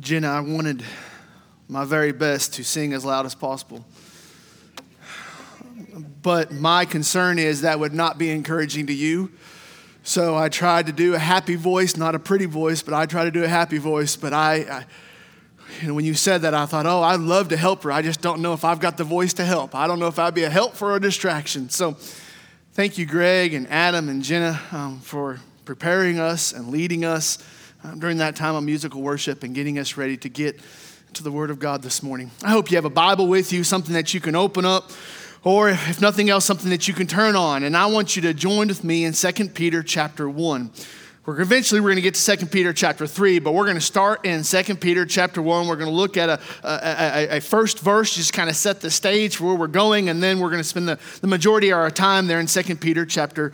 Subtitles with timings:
[0.00, 0.84] Jenna, I wanted
[1.66, 3.84] my very best to sing as loud as possible.
[6.22, 9.32] But my concern is that would not be encouraging to you.
[10.04, 13.24] So I tried to do a happy voice, not a pretty voice, but I tried
[13.24, 14.14] to do a happy voice.
[14.14, 14.84] But I,
[15.82, 17.90] I know, when you said that, I thought, oh, I'd love to help her.
[17.90, 19.74] I just don't know if I've got the voice to help.
[19.74, 21.70] I don't know if I'd be a help for a distraction.
[21.70, 21.96] So
[22.72, 27.38] thank you, Greg and Adam and Jenna, um, for preparing us and leading us
[27.84, 30.58] um, during that time of musical worship and getting us ready to get
[31.14, 32.30] to the Word of God this morning.
[32.42, 34.90] I hope you have a Bible with you, something that you can open up,
[35.44, 37.62] or if nothing else, something that you can turn on.
[37.62, 40.70] And I want you to join with me in 2 Peter chapter 1.
[41.24, 43.82] We're eventually we're going to get to 2 Peter chapter 3, but we're going to
[43.82, 45.68] start in 2 Peter chapter 1.
[45.68, 48.90] We're going to look at a, a, a, first verse, just kind of set the
[48.90, 51.78] stage for where we're going, and then we're going to spend the, the majority of
[51.78, 53.52] our time there in 2 Peter chapter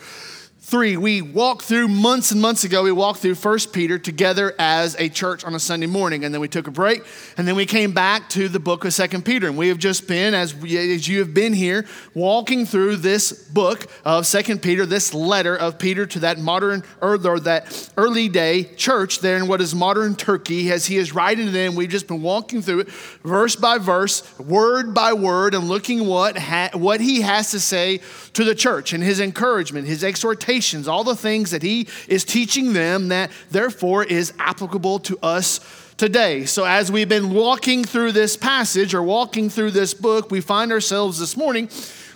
[0.65, 4.97] 3 we walked through months and months ago we walked through First peter together as
[4.99, 7.05] a church on a sunday morning and then we took a break
[7.37, 10.09] and then we came back to the book of Second peter and we have just
[10.09, 11.85] been as, as you have been here
[12.15, 17.19] walking through this book of Second peter this letter of peter to that modern or
[17.19, 20.73] that early day church there in what is modern turkey.
[20.73, 22.89] As he is writing to them we've just been walking through it
[23.23, 28.01] verse by verse word by word and looking what, ha- what he has to say
[28.33, 30.54] to the church and his encouragement his exhortation
[30.89, 35.61] all the things that he is teaching them that therefore is applicable to us
[35.97, 36.45] today.
[36.45, 40.73] So, as we've been walking through this passage or walking through this book, we find
[40.73, 41.69] ourselves this morning.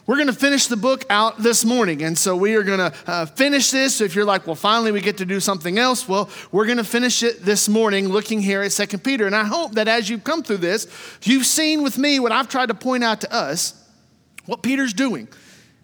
[0.07, 2.03] We're going to finish the book out this morning.
[2.03, 3.97] And so we are going to uh, finish this.
[3.97, 6.79] So if you're like, well, finally we get to do something else, well, we're going
[6.79, 9.27] to finish it this morning looking here at Second Peter.
[9.27, 10.87] And I hope that as you've come through this,
[11.25, 13.87] you've seen with me what I've tried to point out to us
[14.47, 15.29] what Peter's doing.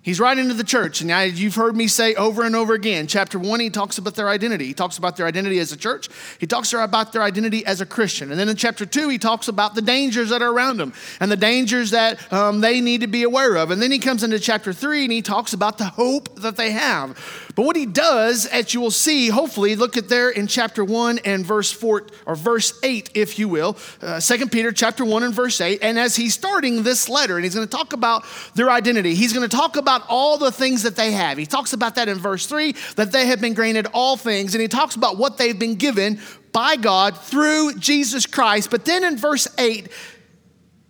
[0.04, 3.06] He's writing to the church, and you've heard me say over and over again.
[3.06, 4.66] Chapter one, he talks about their identity.
[4.66, 6.10] He talks about their identity as a church.
[6.38, 8.30] He talks about their identity as a Christian.
[8.30, 11.32] And then in chapter two, he talks about the dangers that are around them and
[11.32, 13.70] the dangers that um, they need to be aware of.
[13.70, 16.72] And then he comes into chapter three and he talks about the hope that they
[16.72, 17.18] have.
[17.54, 21.20] But what he does, as you will see, hopefully, look at there in chapter one
[21.24, 25.32] and verse four or verse eight, if you will, uh, Second Peter chapter one and
[25.32, 25.78] verse eight.
[25.82, 29.32] And as he's starting this letter, and he's going to talk about their identity, he's
[29.32, 31.38] going to talk about all the things that they have.
[31.38, 34.62] He talks about that in verse 3 that they have been granted all things, and
[34.62, 36.20] he talks about what they've been given
[36.52, 38.70] by God through Jesus Christ.
[38.70, 39.88] But then in verse 8,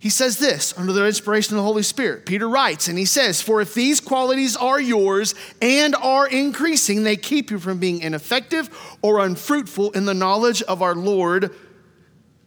[0.05, 2.27] he says this under the inspiration of the Holy Spirit.
[2.27, 5.33] Peter writes, and he says, For if these qualities are yours
[5.63, 8.69] and are increasing, they keep you from being ineffective
[9.01, 11.55] or unfruitful in the knowledge of our Lord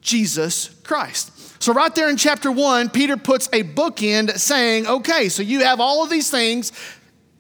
[0.00, 1.32] Jesus Christ.
[1.60, 5.80] So, right there in chapter one, Peter puts a bookend saying, okay, so you have
[5.80, 6.70] all of these things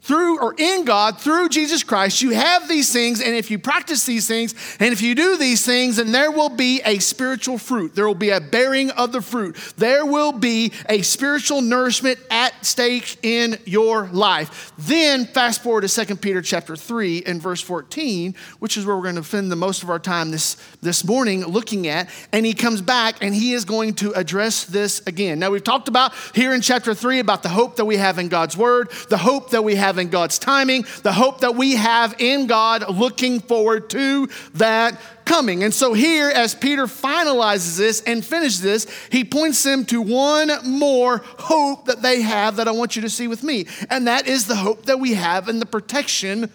[0.08, 2.22] through or in God through Jesus Christ.
[2.22, 5.64] You have these things, and if you practice these things, and if you do these
[5.66, 7.94] things, then there will be a spiritual fruit.
[7.94, 9.54] There will be a bearing of the fruit.
[9.76, 14.72] There will be a spiritual nourishment at stake in your life.
[14.78, 19.02] Then fast forward to 2 Peter chapter 3 and verse 14, which is where we're
[19.02, 22.08] going to spend the most of our time this, this morning looking at.
[22.32, 25.38] And he comes back and he is going to address this again.
[25.38, 28.28] Now, we've talked about here in chapter 3 about the hope that we have in
[28.28, 32.14] God's word, the hope that we have in God's timing, the hope that we have
[32.18, 35.62] in God, looking forward to that coming.
[35.62, 40.50] And so, here, as Peter finalizes this and finishes this, he points them to one
[40.64, 43.66] more hope that they have that I want you to see with me.
[43.90, 46.50] And that is the hope that we have in the protection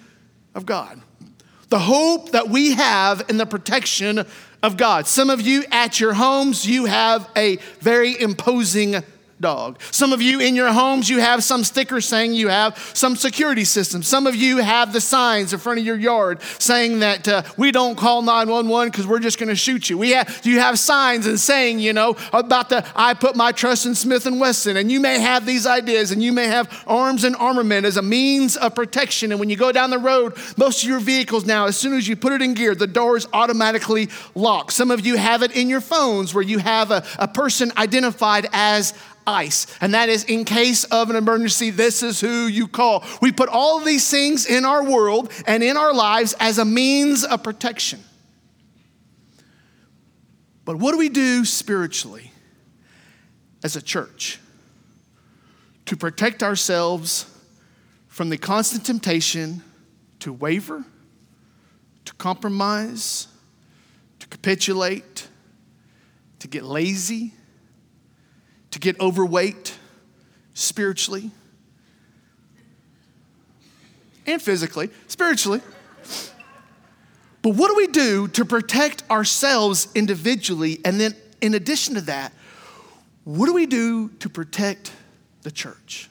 [0.56, 1.02] of God.
[1.70, 4.26] The hope that we have in the protection
[4.64, 5.08] of God.
[5.08, 9.04] Some of you at your homes, you have a very imposing
[9.44, 9.80] dog.
[9.92, 13.66] Some of you in your homes, you have some sticker saying you have some security
[13.66, 14.02] system.
[14.02, 17.72] Some of you have the signs in front of your yard saying that uh, we
[17.72, 19.98] don't call 911 because we're just going to shoot you.
[19.98, 23.86] We have, you have signs and saying, you know, about the I put my trust
[23.86, 24.78] in Smith and Wesson.
[24.78, 28.02] And you may have these ideas and you may have arms and armament as a
[28.02, 29.32] means of protection.
[29.32, 32.08] And when you go down the road, most of your vehicles now, as soon as
[32.08, 34.72] you put it in gear, the doors automatically lock.
[34.72, 38.48] Some of you have it in your phones where you have a, a person identified
[38.54, 38.94] as
[39.26, 43.04] ICE, and that is in case of an emergency, this is who you call.
[43.22, 46.66] We put all of these things in our world and in our lives as a
[46.66, 48.04] means of protection.
[50.66, 52.32] But what do we do spiritually
[53.64, 54.40] as a church
[55.86, 57.26] to protect ourselves
[58.08, 59.64] from the constant temptation
[60.20, 60.86] to waver,
[62.06, 63.28] to compromise,
[64.20, 65.28] to capitulate,
[66.40, 67.34] to get lazy?
[68.74, 69.78] To get overweight
[70.56, 71.30] spiritually
[74.26, 75.62] and physically, spiritually.
[77.44, 80.80] But what do we do to protect ourselves individually?
[80.84, 82.34] And then, in addition to that,
[83.26, 84.92] what do we do to protect
[85.44, 86.10] the church?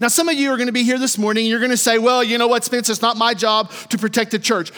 [0.00, 1.44] Now, some of you are going to be here this morning.
[1.44, 3.98] and You're going to say, well, you know what, Spence, it's not my job to
[3.98, 4.72] protect the church.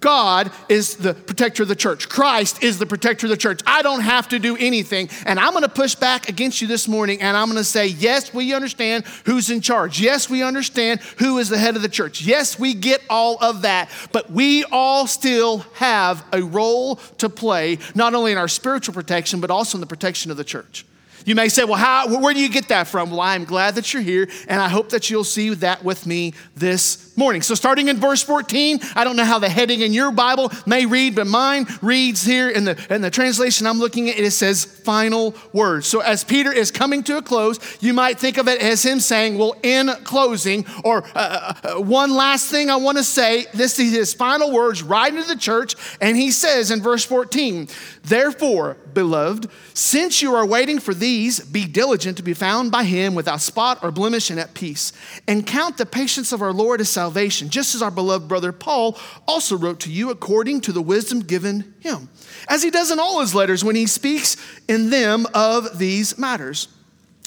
[0.00, 2.08] God is the protector of the church.
[2.08, 3.60] Christ is the protector of the church.
[3.66, 5.08] I don't have to do anything.
[5.24, 7.86] And I'm going to push back against you this morning and I'm going to say,
[7.86, 9.98] yes, we understand who's in charge.
[9.98, 12.20] Yes, we understand who is the head of the church.
[12.20, 13.88] Yes, we get all of that.
[14.12, 19.40] But we all still have a role to play, not only in our spiritual protection,
[19.40, 20.84] but also in the protection of the church.
[21.24, 23.10] You may say, well, how, where do you get that from?
[23.10, 26.34] Well, I'm glad that you're here, and I hope that you'll see that with me
[26.54, 27.42] this morning.
[27.42, 30.86] So, starting in verse 14, I don't know how the heading in your Bible may
[30.86, 34.64] read, but mine reads here in the, in the translation I'm looking at, it says
[34.64, 35.86] final words.
[35.86, 39.00] So, as Peter is coming to a close, you might think of it as him
[39.00, 43.46] saying, well, in closing, or uh, uh, uh one last thing I want to say.
[43.54, 47.68] This is his final words right into the church, and he says in verse 14,
[48.02, 53.14] Therefore, beloved, since you are waiting for these, be diligent to be found by him
[53.14, 54.92] without spot or blemish and at peace.
[55.26, 57.05] And count the patience of our Lord as salvation,
[57.48, 61.74] just as our beloved brother Paul also wrote to you according to the wisdom given
[61.80, 62.08] him,
[62.48, 64.36] as he does in all his letters when he speaks
[64.68, 66.68] in them of these matters.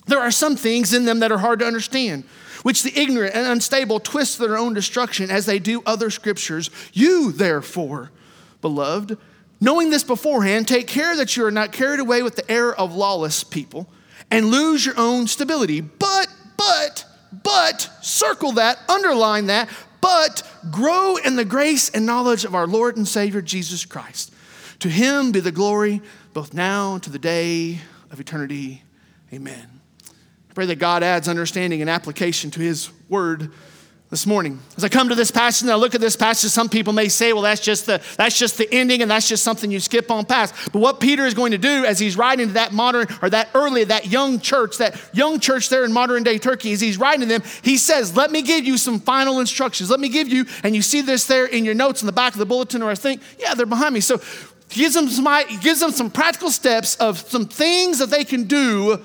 [0.07, 2.23] There are some things in them that are hard to understand
[2.63, 6.69] which the ignorant and unstable twist to their own destruction as they do other scriptures.
[6.91, 8.11] You, therefore,
[8.59, 9.17] beloved,
[9.61, 12.95] Knowing this beforehand, take care that you are not carried away with the error of
[12.95, 13.87] lawless people
[14.31, 15.81] and lose your own stability.
[15.81, 16.27] But,
[16.57, 19.69] but, but, circle that, underline that,
[20.01, 24.33] but grow in the grace and knowledge of our Lord and Savior Jesus Christ.
[24.79, 26.01] To him be the glory
[26.33, 27.79] both now and to the day
[28.11, 28.83] of eternity.
[29.33, 29.81] Amen.
[30.49, 33.51] I pray that God adds understanding and application to his word
[34.09, 34.59] this morning.
[34.75, 37.09] As I come to this passage and I look at this passage, some people may
[37.09, 40.09] say, well, that's just the that's just the ending and that's just something you skip
[40.09, 40.55] on past.
[40.73, 43.49] But what Peter is going to do as he's writing to that modern or that
[43.53, 47.21] early, that young church, that young church there in modern day Turkey, as he's writing
[47.21, 49.91] to them, he says, Let me give you some final instructions.
[49.91, 52.33] Let me give you, and you see this there in your notes in the back
[52.33, 53.99] of the bulletin, or I think, yeah, they're behind me.
[53.99, 54.17] So
[54.71, 55.27] he gives them some,
[55.61, 58.99] gives them some practical steps of some things that they can do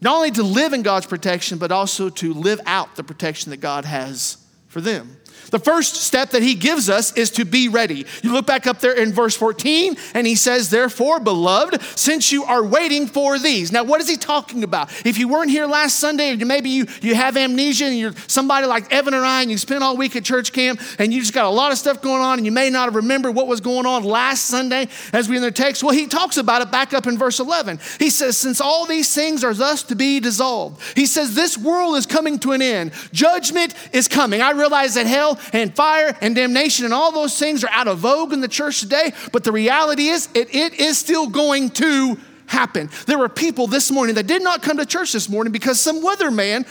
[0.00, 3.58] not only to live in God's protection, but also to live out the protection that
[3.58, 5.17] God has for them.
[5.50, 8.06] The first step that he gives us is to be ready.
[8.22, 12.44] You look back up there in verse 14, and he says, Therefore, beloved, since you
[12.44, 13.72] are waiting for these.
[13.72, 14.90] Now, what is he talking about?
[15.06, 18.66] If you weren't here last Sunday, or maybe you, you have amnesia and you're somebody
[18.66, 21.34] like Evan and I, and you spent all week at church camp, and you just
[21.34, 23.60] got a lot of stuff going on, and you may not have remembered what was
[23.60, 25.82] going on last Sunday as we in the text.
[25.82, 27.80] Well, he talks about it back up in verse 11.
[27.98, 31.96] He says, Since all these things are thus to be dissolved, he says, This world
[31.96, 32.92] is coming to an end.
[33.12, 34.42] Judgment is coming.
[34.42, 37.98] I realize that hell and fire and damnation and all those things are out of
[37.98, 42.16] vogue in the church today, but the reality is it, it is still going to
[42.46, 42.90] happen.
[43.06, 46.02] There were people this morning that did not come to church this morning because some
[46.02, 46.66] weatherman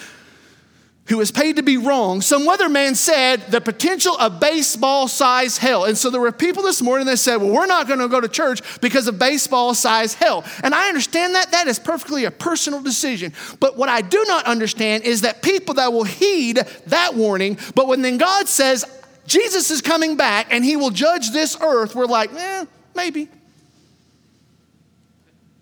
[1.07, 5.85] who was paid to be wrong, some weatherman said the potential of baseball size hell.
[5.85, 8.19] And so there were people this morning that said, Well, we're not going to go
[8.19, 10.43] to church because of baseball size hell.
[10.63, 11.51] And I understand that.
[11.51, 13.33] That is perfectly a personal decision.
[13.59, 16.57] But what I do not understand is that people that will heed
[16.87, 18.85] that warning, but when then God says,
[19.25, 22.65] Jesus is coming back and he will judge this earth, we're like, eh,
[22.95, 23.29] maybe.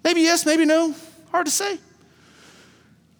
[0.04, 0.94] Maybe yes, maybe no.
[1.32, 1.80] Hard to say.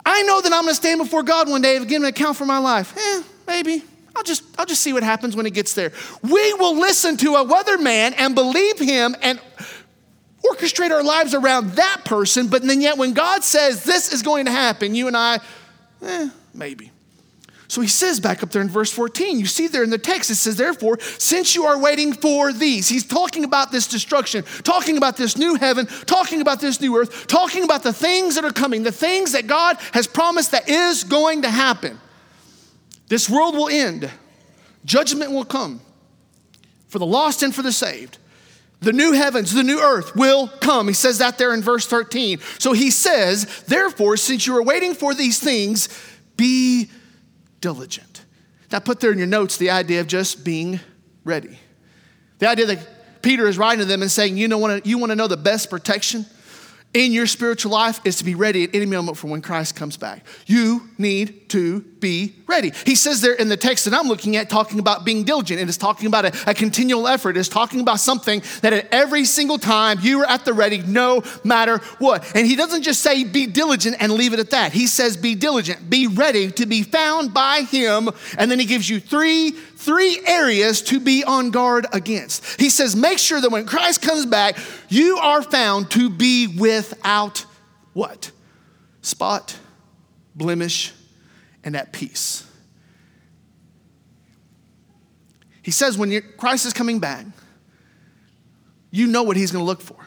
[0.06, 2.38] I know that I'm going to stand before God one day and give an account
[2.38, 2.96] for my life.
[2.98, 3.84] Eh, maybe.
[4.16, 5.92] I'll just, I'll just see what happens when it gets there.
[6.22, 9.42] We will listen to a weatherman and believe him and
[10.44, 14.46] orchestrate our lives around that person, but then yet when God says this is going
[14.46, 15.40] to happen, you and I,
[16.02, 16.92] eh, maybe.
[17.68, 20.30] So he says back up there in verse 14, you see there in the text,
[20.30, 24.98] it says, Therefore, since you are waiting for these, he's talking about this destruction, talking
[24.98, 28.52] about this new heaven, talking about this new earth, talking about the things that are
[28.52, 32.00] coming, the things that God has promised that is going to happen.
[33.08, 34.10] This world will end,
[34.84, 35.82] judgment will come
[36.88, 38.20] for the lost and for the saved.
[38.82, 40.88] The new heavens, the new earth will come.
[40.88, 42.40] He says that there in verse 13.
[42.60, 45.90] So he says, Therefore, since you are waiting for these things,
[46.38, 46.90] be
[47.66, 48.24] diligent.
[48.72, 50.80] Now, put there in your notes the idea of just being
[51.24, 51.58] ready.
[52.38, 55.16] The idea that Peter is writing to them and saying, you, know, you want to
[55.16, 56.28] know the best protection?
[56.96, 59.98] In your spiritual life is to be ready at any moment for when Christ comes
[59.98, 60.26] back.
[60.46, 62.72] You need to be ready.
[62.86, 65.60] He says there in the text that I'm looking at, talking about being diligent.
[65.60, 67.32] and It is talking about a, a continual effort.
[67.32, 70.78] It is talking about something that at every single time you are at the ready,
[70.84, 72.34] no matter what.
[72.34, 74.72] And he doesn't just say be diligent and leave it at that.
[74.72, 78.10] He says be diligent, be ready to be found by him.
[78.38, 79.52] And then he gives you three
[79.86, 82.60] three areas to be on guard against.
[82.60, 84.58] He says, make sure that when Christ comes back,
[84.90, 87.46] you are found to be without
[87.94, 88.32] what?
[89.02, 89.58] Spot,
[90.36, 90.92] blemish,
[91.64, 92.50] and at peace.
[95.62, 97.26] He says, when Christ is coming back,
[98.92, 100.05] you know what he's going to look for.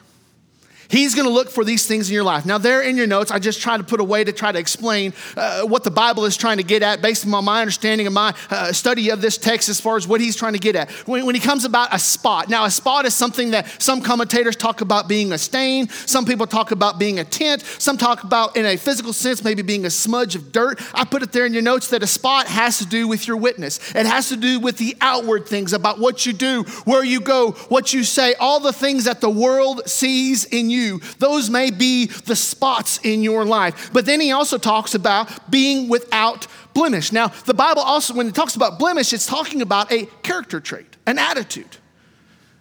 [0.88, 2.46] He's going to look for these things in your life.
[2.46, 4.58] Now, there in your notes, I just try to put a way to try to
[4.58, 8.14] explain uh, what the Bible is trying to get at based on my understanding of
[8.14, 10.90] my uh, study of this text as far as what he's trying to get at.
[11.06, 14.56] When, when he comes about a spot, now, a spot is something that some commentators
[14.56, 18.56] talk about being a stain, some people talk about being a tint, some talk about,
[18.56, 20.80] in a physical sense, maybe being a smudge of dirt.
[20.94, 23.36] I put it there in your notes that a spot has to do with your
[23.36, 27.20] witness, it has to do with the outward things about what you do, where you
[27.20, 31.00] go, what you say, all the things that the world sees in you you.
[31.18, 33.90] Those may be the spots in your life.
[33.92, 37.12] But then he also talks about being without blemish.
[37.12, 40.96] Now, the Bible also, when it talks about blemish, it's talking about a character trait,
[41.06, 41.76] an attitude.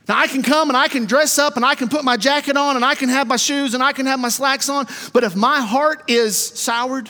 [0.07, 2.55] Now, I can come and I can dress up and I can put my jacket
[2.55, 5.23] on and I can have my shoes and I can have my slacks on, but
[5.23, 7.09] if my heart is soured,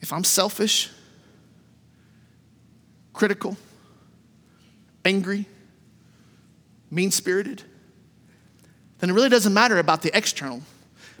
[0.00, 0.90] if I'm selfish,
[3.12, 3.56] critical,
[5.04, 5.46] angry,
[6.90, 7.64] mean spirited,
[9.00, 10.62] then it really doesn't matter about the external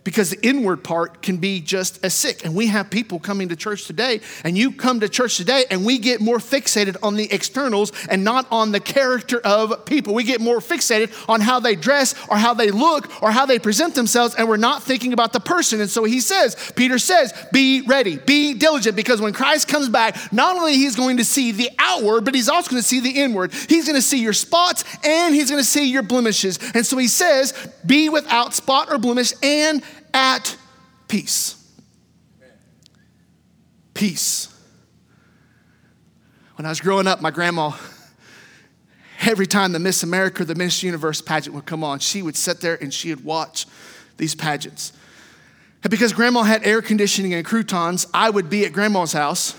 [0.04, 2.44] because the inward part can be just as sick.
[2.44, 5.84] And we have people coming to church today, and you come to church today, and
[5.84, 10.14] we get more fixated on the externals and not on the character of people.
[10.14, 13.58] We get more fixated on how they dress or how they look or how they
[13.58, 15.80] present themselves, and we're not thinking about the person.
[15.80, 20.32] And so he says, Peter says, be ready, be diligent, because when Christ comes back,
[20.32, 23.10] not only he's going to see the outward, but he's also going to see the
[23.10, 23.52] inward.
[23.52, 26.58] He's going to see your spots and he's going to see your blemishes.
[26.74, 27.52] And so he says,
[27.84, 30.56] be without spot or blemish and at
[31.08, 31.56] peace.
[33.94, 34.54] Peace.
[36.56, 37.72] When I was growing up, my grandma,
[39.22, 42.60] every time the Miss America the Miss Universe pageant would come on, she would sit
[42.60, 43.66] there and she would watch
[44.16, 44.92] these pageants.
[45.82, 49.54] And because grandma had air conditioning and croutons, I would be at grandma's house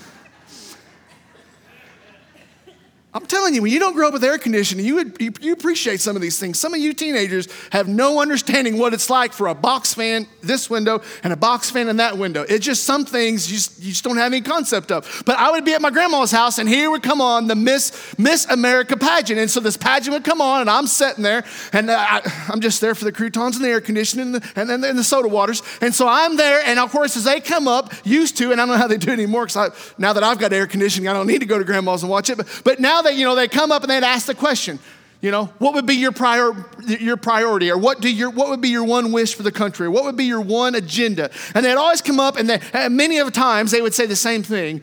[3.14, 5.52] I'm telling you, when you don't grow up with air conditioning, you, would, you, you,
[5.52, 6.58] appreciate some of these things.
[6.58, 10.70] Some of you teenagers have no understanding what it's like for a box fan this
[10.70, 12.42] window and a box fan in that window.
[12.48, 15.22] It's just some things you just, you just don't have any concept of.
[15.26, 18.14] But I would be at my grandma's house, and here would come on the Miss,
[18.18, 19.38] Miss America pageant.
[19.38, 22.62] And so this pageant would come on, and I'm sitting there, and uh, I, am
[22.62, 25.62] just there for the croutons and the air conditioning and, the, then the soda waters.
[25.82, 28.64] And so I'm there, and of course, as they come up, used to, and I
[28.64, 31.12] don't know how they do it anymore because now that I've got air conditioning, I
[31.12, 32.38] don't need to go to grandma's and watch it.
[32.38, 34.78] But, but now they, you know, they come up and they'd ask the question,
[35.20, 36.52] you know, what would be your, prior,
[36.84, 37.70] your priority?
[37.70, 39.86] Or what, do your, what would be your one wish for the country?
[39.86, 41.30] Or what would be your one agenda?
[41.54, 44.06] And they'd always come up and, they, and many of the times they would say
[44.06, 44.82] the same thing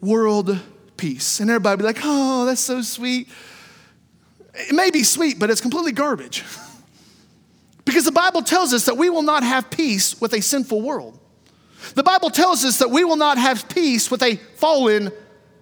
[0.00, 0.58] world
[0.96, 1.40] peace.
[1.40, 3.28] And everybody would be like, oh, that's so sweet.
[4.54, 6.44] It may be sweet, but it's completely garbage.
[7.84, 11.18] because the Bible tells us that we will not have peace with a sinful world.
[11.94, 15.10] The Bible tells us that we will not have peace with a fallen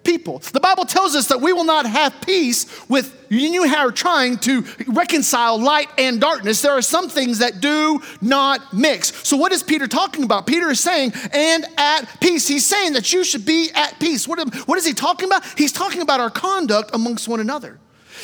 [0.03, 0.39] people.
[0.39, 4.39] The Bible tells us that we will not have peace with you and are trying
[4.39, 6.63] to reconcile light and darkness.
[6.63, 9.27] There are some things that do not mix.
[9.27, 10.47] So, what is Peter talking about?
[10.47, 12.49] Peter is saying, and at peace.
[12.49, 14.27] He's saying that you should be at peace.
[14.27, 15.45] What, what is he talking about?
[15.57, 17.79] He's talking about our conduct amongst one another.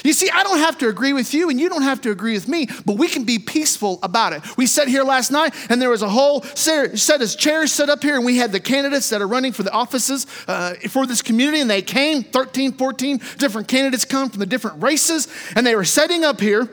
[0.05, 2.35] You see, I don't have to agree with you, and you don't have to agree
[2.35, 4.43] with me, but we can be peaceful about it.
[4.57, 8.03] We sat here last night, and there was a whole set of chairs set up
[8.03, 11.23] here, and we had the candidates that are running for the offices uh, for this
[11.23, 15.75] community, and they came 13, 14 different candidates come from the different races, and they
[15.75, 16.69] were setting up here.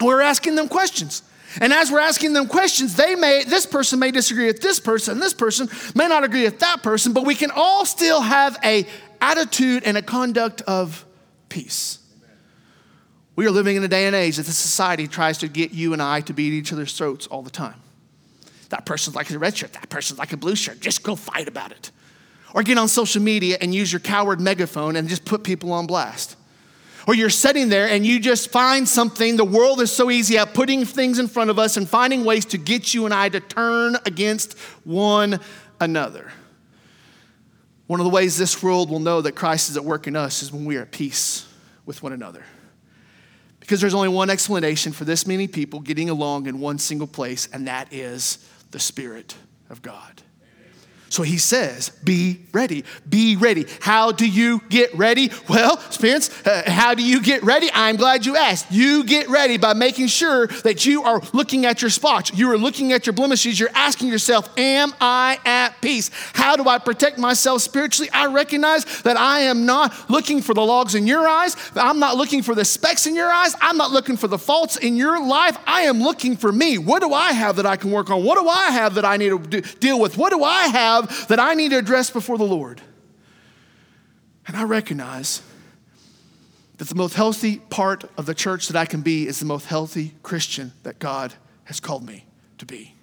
[0.00, 1.22] We were asking them questions.
[1.60, 5.18] And as we're asking them questions, they may, this person may disagree with this person,
[5.20, 8.86] this person may not agree with that person, but we can all still have a
[9.20, 11.04] attitude and a conduct of
[11.48, 11.98] peace.
[13.34, 15.92] We are living in a day and age that the society tries to get you
[15.92, 17.80] and I to beat each other's throats all the time.
[18.68, 20.80] That person's like a red shirt, that person's like a blue shirt.
[20.80, 21.90] Just go fight about it.
[22.54, 25.86] Or get on social media and use your coward megaphone and just put people on
[25.86, 26.36] blast.
[27.06, 29.36] Or you're sitting there and you just find something.
[29.36, 32.44] The world is so easy at putting things in front of us and finding ways
[32.46, 35.40] to get you and I to turn against one
[35.80, 36.30] another.
[37.86, 40.42] One of the ways this world will know that Christ is at work in us
[40.42, 41.46] is when we are at peace
[41.84, 42.44] with one another.
[43.62, 47.48] Because there's only one explanation for this many people getting along in one single place,
[47.52, 48.38] and that is
[48.72, 49.36] the Spirit
[49.70, 50.21] of God.
[51.12, 53.66] So he says, be ready, be ready.
[53.80, 55.30] How do you get ready?
[55.46, 57.68] Well, Spence, uh, how do you get ready?
[57.74, 58.72] I'm glad you asked.
[58.72, 62.56] You get ready by making sure that you are looking at your spots, you are
[62.56, 66.10] looking at your blemishes, you're asking yourself, Am I at peace?
[66.32, 68.08] How do I protect myself spiritually?
[68.10, 72.16] I recognize that I am not looking for the logs in your eyes, I'm not
[72.16, 75.22] looking for the specks in your eyes, I'm not looking for the faults in your
[75.22, 75.58] life.
[75.66, 76.78] I am looking for me.
[76.78, 78.24] What do I have that I can work on?
[78.24, 80.16] What do I have that I need to do, deal with?
[80.16, 81.01] What do I have?
[81.28, 82.80] That I need to address before the Lord.
[84.46, 85.42] And I recognize
[86.78, 89.66] that the most healthy part of the church that I can be is the most
[89.66, 91.32] healthy Christian that God
[91.64, 92.24] has called me
[92.58, 92.94] to be.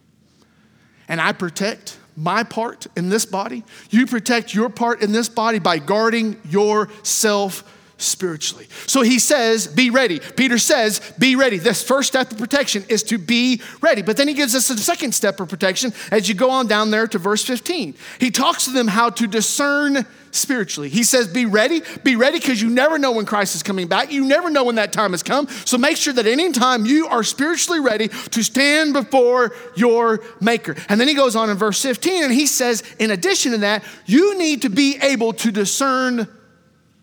[1.08, 3.63] And I protect my part in this body.
[3.89, 7.63] You protect your part in this body by guarding yourself
[8.00, 8.68] spiritually.
[8.88, 10.20] So he says, be ready.
[10.20, 11.58] Peter says, be ready.
[11.58, 14.01] This first step of protection is to be ready.
[14.01, 16.91] But then he gives us a second step of protection as you go on down
[16.91, 17.94] there to verse 15.
[18.20, 20.89] He talks to them how to discern spiritually.
[20.89, 21.82] He says, be ready.
[22.03, 24.12] Be ready because you never know when Christ is coming back.
[24.12, 25.48] You never know when that time has come.
[25.65, 30.75] So make sure that anytime you are spiritually ready to stand before your maker.
[30.88, 33.84] And then he goes on in verse 15 and he says, in addition to that,
[34.06, 36.27] you need to be able to discern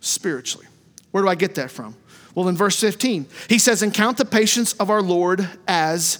[0.01, 0.67] spiritually.
[1.11, 1.97] Where do I get that from?
[2.35, 6.19] Well, in verse 15, he says, And count the patience of our Lord as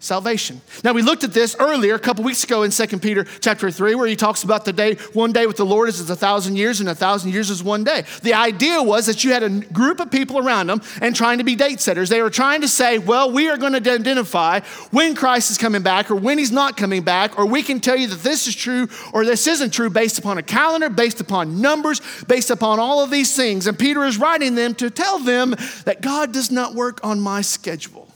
[0.00, 0.60] salvation.
[0.82, 3.94] Now we looked at this earlier a couple weeks ago in 2 Peter chapter 3
[3.94, 6.80] where he talks about the day one day with the Lord is a thousand years
[6.80, 8.04] and a thousand years is one day.
[8.22, 11.44] The idea was that you had a group of people around them and trying to
[11.44, 12.08] be date setters.
[12.08, 15.82] They were trying to say, well, we are going to identify when Christ is coming
[15.82, 18.56] back or when he's not coming back or we can tell you that this is
[18.56, 23.04] true or this isn't true based upon a calendar, based upon numbers, based upon all
[23.04, 23.66] of these things.
[23.66, 25.54] And Peter is writing them to tell them
[25.84, 28.09] that God does not work on my schedule.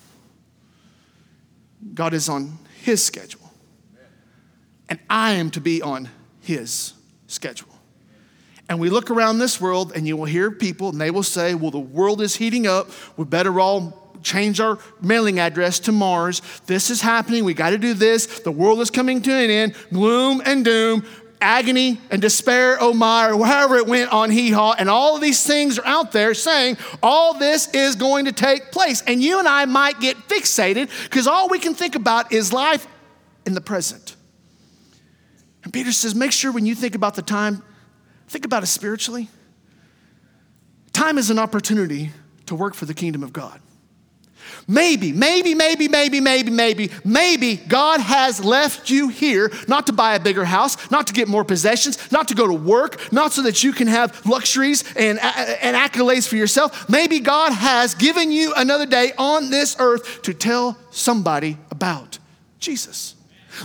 [1.93, 3.41] God is on His schedule.
[4.89, 6.09] And I am to be on
[6.41, 6.95] His
[7.27, 7.69] schedule.
[8.69, 11.55] And we look around this world and you will hear people and they will say,
[11.55, 12.89] well, the world is heating up.
[13.17, 16.41] We better all change our mailing address to Mars.
[16.67, 17.45] This is happening.
[17.45, 18.41] We got to do this.
[18.41, 19.75] The world is coming to an end.
[19.93, 21.05] Gloom and doom
[21.41, 24.75] agony and despair, oh my, or however it went on hee haw.
[24.79, 28.73] And all of these things are out there saying all this is going to take
[28.73, 29.03] place.
[29.03, 32.87] And you and I might get fixated because all we can think about is life
[33.47, 34.17] in the present.
[35.63, 37.63] And Peter says, make sure when you think about the time,
[38.29, 39.29] think about it spiritually.
[40.93, 42.11] Time is an opportunity
[42.47, 43.61] to work for the kingdom of God.
[44.67, 50.15] Maybe, maybe, maybe, maybe, maybe, maybe, maybe God has left you here not to buy
[50.15, 53.43] a bigger house, not to get more possessions, not to go to work, not so
[53.43, 56.89] that you can have luxuries and, and accolades for yourself.
[56.89, 62.19] Maybe God has given you another day on this earth to tell somebody about
[62.59, 63.17] Jesus.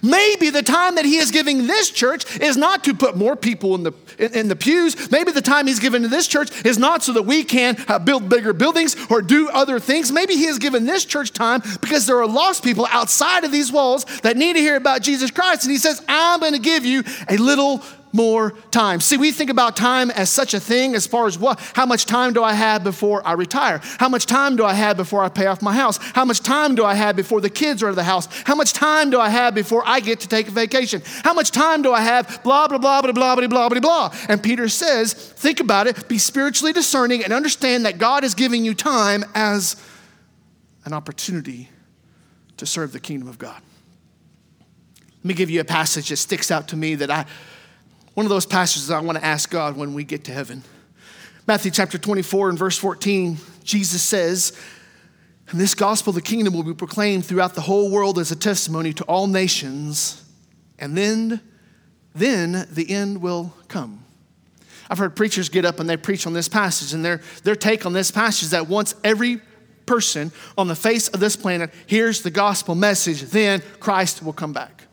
[0.04, 3.76] Maybe the time that he is giving this church is not to put more people
[3.76, 5.12] in the, in, in the pews.
[5.12, 8.00] Maybe the time he's given to this church is not so that we can uh,
[8.00, 10.12] build bigger buildings or do other things.
[10.12, 13.72] Maybe he has given this church time because there are lost people outside of these
[13.72, 15.64] walls that need to hear about Jesus Christ.
[15.64, 19.00] And he says, I'm going to give you a little more time.
[19.00, 22.06] See, we think about time as such a thing as far as what how much
[22.06, 23.82] time do I have before I retire?
[24.00, 25.98] How much time do I have before I pay off my house?
[25.98, 28.28] How much time do I have before the kids are out of the house?
[28.46, 31.02] How much time do I have before I get to take a vacation?
[31.24, 34.16] How much time do I have blah blah blah blah blah blah blah blah blah.
[34.28, 38.66] And Peter says, think about it, be spiritually discerning and understand that God is giving
[38.66, 39.76] you time as
[40.86, 41.70] an opportunity
[42.58, 43.62] to serve the kingdom of God.
[45.20, 47.26] Let me give you a passage that sticks out to me that I
[48.20, 50.62] one of those passages I want to ask God when we get to heaven.
[51.48, 54.52] Matthew chapter 24 and verse 14, Jesus says,
[55.54, 58.92] In this gospel the kingdom will be proclaimed throughout the whole world as a testimony
[58.92, 60.22] to all nations,
[60.80, 61.40] and then,
[62.14, 64.04] then the end will come.
[64.90, 67.86] I've heard preachers get up and they preach on this passage, and their, their take
[67.86, 69.40] on this passage is that once every
[69.86, 74.52] person on the face of this planet hears the gospel message, then Christ will come
[74.52, 74.89] back.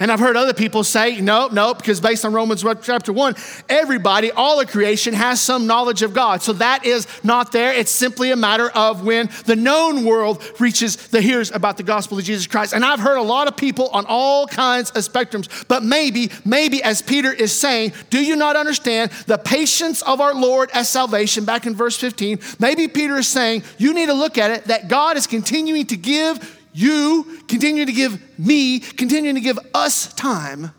[0.00, 3.34] And I've heard other people say, no, no, because based on Romans chapter 1,
[3.68, 6.42] everybody, all of creation has some knowledge of God.
[6.42, 7.72] So that is not there.
[7.72, 12.18] It's simply a matter of when the known world reaches the hears about the gospel
[12.18, 12.72] of Jesus Christ.
[12.72, 16.82] And I've heard a lot of people on all kinds of spectrums, but maybe, maybe
[16.82, 21.44] as Peter is saying, do you not understand the patience of our Lord as salvation?
[21.44, 24.88] Back in verse 15, maybe Peter is saying, you need to look at it that
[24.88, 30.72] God is continuing to give you continuing to give me, continuing to give us time,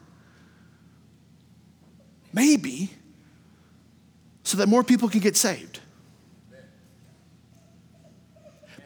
[2.34, 2.92] maybe
[4.44, 5.80] so that more people can get saved.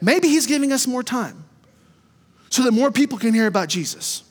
[0.00, 1.44] Maybe He's giving us more time
[2.50, 4.22] so that more people can hear about Jesus.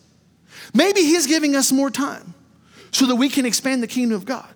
[0.74, 2.34] Maybe He's giving us more time
[2.92, 4.54] so that we can expand the kingdom of God.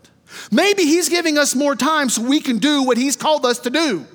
[0.52, 3.70] Maybe He's giving us more time so we can do what He's called us to
[3.70, 4.06] do.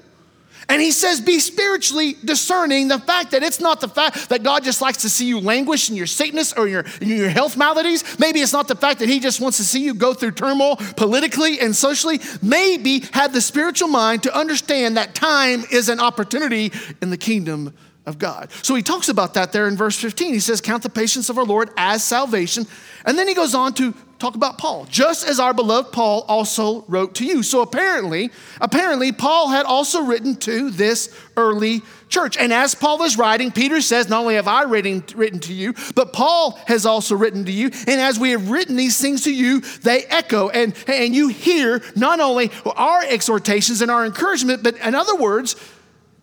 [0.68, 4.64] And he says, be spiritually discerning the fact that it's not the fact that God
[4.64, 8.18] just likes to see you languish in your sickness or your, your health maladies.
[8.18, 10.76] Maybe it's not the fact that he just wants to see you go through turmoil
[10.96, 12.20] politically and socially.
[12.42, 17.72] Maybe have the spiritual mind to understand that time is an opportunity in the kingdom
[18.06, 18.50] of God.
[18.62, 20.32] So he talks about that there in verse 15.
[20.32, 22.66] He says, Count the patience of our Lord as salvation.
[23.04, 26.82] And then he goes on to talk about Paul, just as our beloved Paul also
[26.88, 27.42] wrote to you.
[27.42, 32.36] So apparently, apparently, Paul had also written to this early church.
[32.36, 35.74] And as Paul is writing, Peter says, Not only have I written, written to you,
[35.94, 37.66] but Paul has also written to you.
[37.86, 40.48] And as we have written these things to you, they echo.
[40.48, 45.56] And, and you hear not only our exhortations and our encouragement, but in other words,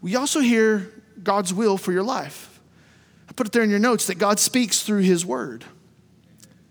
[0.01, 2.59] we also hear God's will for your life.
[3.29, 5.63] I put it there in your notes that God speaks through His Word.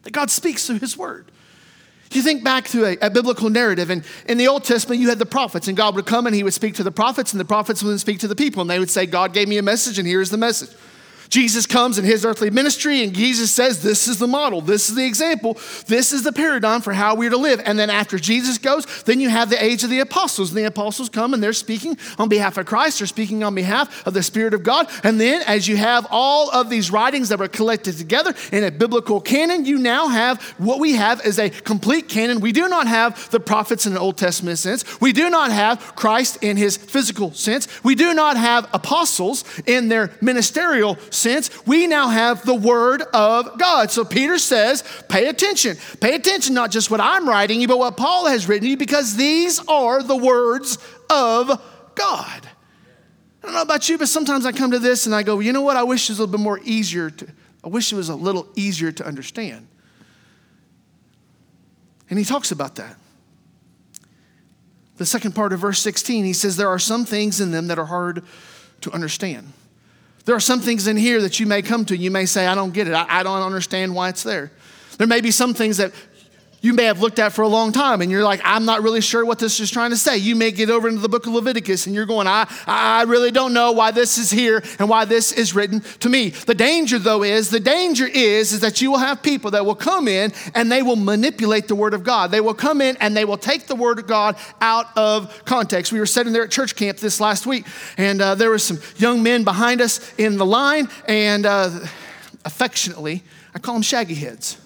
[0.02, 1.26] That God speaks through His Word.
[2.12, 5.18] You think back to a, a, biblical narrative, and in the Old Testament, you had
[5.18, 7.44] the prophets, and God would come and He would speak to the prophets, and the
[7.44, 9.62] prophets would then speak to the people, and they would say, God gave me a
[9.62, 10.70] message, and here's the message.
[11.32, 14.96] Jesus comes in his earthly ministry, and Jesus says, This is the model, this is
[14.96, 17.58] the example, this is the paradigm for how we're to live.
[17.64, 20.50] And then after Jesus goes, then you have the age of the apostles.
[20.50, 24.06] And the apostles come and they're speaking on behalf of Christ, they're speaking on behalf
[24.06, 24.90] of the Spirit of God.
[25.02, 28.70] And then as you have all of these writings that were collected together in a
[28.70, 32.40] biblical canon, you now have what we have is a complete canon.
[32.40, 35.96] We do not have the prophets in the Old Testament sense, we do not have
[35.96, 41.66] Christ in his physical sense, we do not have apostles in their ministerial sense sense,
[41.66, 43.90] we now have the Word of God.
[43.90, 45.76] So Peter says, pay attention.
[46.00, 49.16] Pay attention, not just what I'm writing you, but what Paul has written you, because
[49.16, 51.48] these are the words of
[51.94, 52.48] God.
[53.42, 55.52] I don't know about you, but sometimes I come to this and I go, you
[55.52, 55.76] know what?
[55.76, 57.26] I wish it was a little bit more easier to,
[57.64, 59.66] I wish it was a little easier to understand.
[62.08, 62.96] And he talks about that.
[64.98, 67.78] The second part of verse 16, he says, There are some things in them that
[67.78, 68.22] are hard
[68.82, 69.52] to understand.
[70.24, 71.96] There are some things in here that you may come to.
[71.96, 72.94] You may say, I don't get it.
[72.94, 74.50] I, I don't understand why it's there.
[74.98, 75.92] There may be some things that
[76.62, 79.00] you may have looked at for a long time and you're like, I'm not really
[79.00, 80.16] sure what this is trying to say.
[80.16, 83.32] You may get over into the book of Leviticus and you're going, I, I really
[83.32, 86.30] don't know why this is here and why this is written to me.
[86.30, 89.74] The danger, though, is the danger is, is that you will have people that will
[89.74, 92.30] come in and they will manipulate the word of God.
[92.30, 95.92] They will come in and they will take the word of God out of context.
[95.92, 97.66] We were sitting there at church camp this last week
[97.98, 101.70] and uh, there were some young men behind us in the line and uh,
[102.44, 104.61] affectionately, I call them shaggy heads.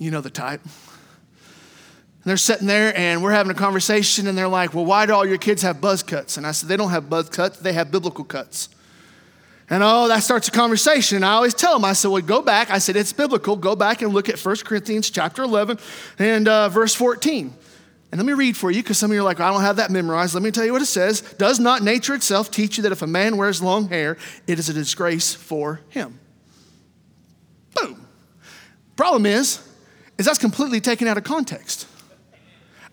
[0.00, 0.62] You know the type.
[0.64, 5.12] And they're sitting there and we're having a conversation and they're like, Well, why do
[5.12, 6.38] all your kids have buzz cuts?
[6.38, 8.70] And I said, They don't have buzz cuts, they have biblical cuts.
[9.68, 11.16] And oh, that starts a conversation.
[11.16, 12.70] And I always tell them, I said, well, go back.
[12.70, 13.54] I said, it's biblical.
[13.54, 15.78] Go back and look at 1 Corinthians chapter 11
[16.18, 17.54] and uh, verse 14.
[18.10, 19.76] And let me read for you because some of you are like, I don't have
[19.76, 20.34] that memorized.
[20.34, 21.20] Let me tell you what it says.
[21.38, 24.68] Does not nature itself teach you that if a man wears long hair, it is
[24.68, 26.18] a disgrace for him?
[27.76, 28.04] Boom.
[28.96, 29.69] Problem is,
[30.20, 31.86] is that's completely taken out of context.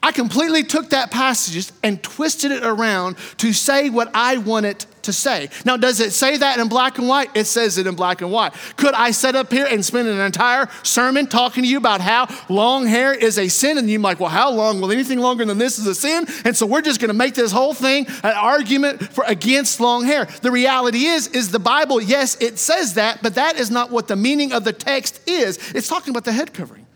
[0.02, 4.86] I completely took that passage and twisted it around to say what I want it
[5.02, 5.50] to say.
[5.66, 7.30] Now, does it say that in black and white?
[7.36, 8.54] It says it in black and white.
[8.78, 12.28] Could I sit up here and spend an entire sermon talking to you about how
[12.48, 13.78] long hair is a sin?
[13.78, 14.80] And you're like, well, how long?
[14.80, 16.26] Well, anything longer than this is a sin.
[16.46, 20.06] And so we're just going to make this whole thing an argument for against long
[20.06, 20.30] hair.
[20.42, 24.08] The reality is, is the Bible, yes, it says that, but that is not what
[24.08, 25.58] the meaning of the text is.
[25.74, 26.87] It's talking about the head covering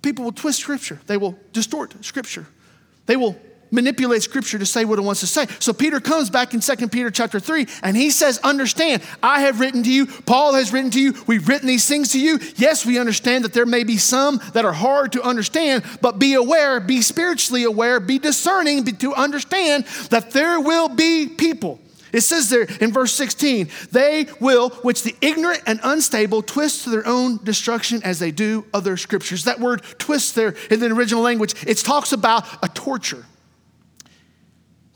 [0.00, 2.46] people will twist scripture, they will distort scripture,
[3.06, 3.36] they will
[3.72, 5.46] manipulate scripture to say what it wants to say.
[5.58, 9.58] So Peter comes back in 2 Peter chapter 3 and he says, Understand, I have
[9.58, 12.38] written to you, Paul has written to you, we've written these things to you.
[12.56, 16.34] Yes, we understand that there may be some that are hard to understand, but be
[16.34, 21.80] aware, be spiritually aware, be discerning be, to understand that there will be people
[22.12, 26.90] it says there in verse 16, they will, which the ignorant and unstable twist to
[26.90, 29.44] their own destruction as they do other scriptures.
[29.44, 33.24] That word twist there in the original language, it talks about a torture.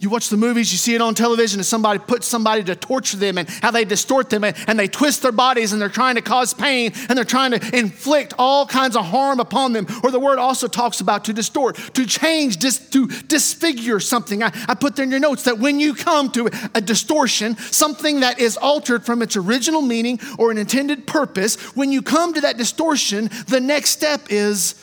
[0.07, 3.17] You watch the movies, you see it on television, and somebody puts somebody to torture
[3.17, 6.15] them and how they distort them and, and, they twist their bodies and they're trying
[6.15, 9.85] to cause pain and they're trying to inflict all kinds of harm upon them.
[10.05, 14.45] Or the word also talks about to distort, to change, dis, to disfigure something.
[14.45, 18.21] I, I put there in your notes that when you come to a distortion, something
[18.21, 22.43] that is altered from its original meaning or an intended purpose, when you come to
[22.43, 24.77] that distortion, the next step is